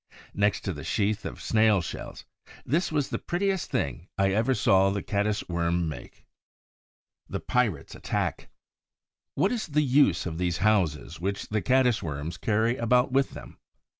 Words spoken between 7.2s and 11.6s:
THE PIRATES' ATTACK What is the use of these houses which